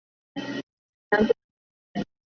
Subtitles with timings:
[0.33, 0.51] 一定要
[1.19, 1.33] 想个
[1.93, 2.09] 办法